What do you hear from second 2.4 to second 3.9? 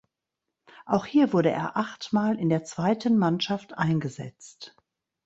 der zweiten Mannschaft